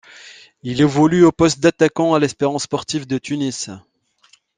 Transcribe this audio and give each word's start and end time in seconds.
Il 0.63 0.81
évolue 0.81 1.23
au 1.25 1.31
poste 1.31 1.59
d'attaquant 1.59 2.15
à 2.15 2.19
l'Espérance 2.19 2.63
sportive 2.63 3.05
de 3.05 3.19
Tunis. 3.19 3.69